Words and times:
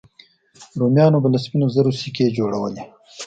رومیانو 0.79 1.17
به 1.23 1.27
له 1.33 1.39
سپینو 1.45 1.67
زرو 1.75 1.91
سکې 2.01 2.25
جوړولې 2.37 2.83